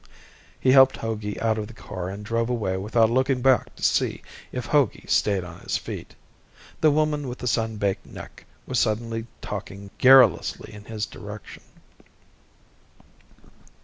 [0.59, 4.23] He helped Hogey out of the car and drove away without looking back to see
[4.51, 6.15] if Hogey stayed on his feet.
[6.79, 11.61] The woman with the sun baked neck was suddenly talking garrulously in his direction.